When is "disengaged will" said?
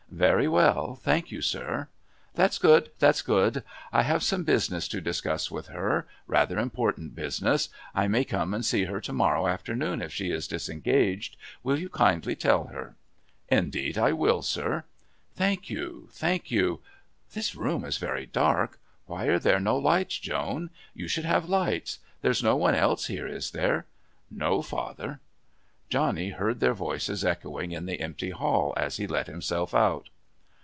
10.49-11.79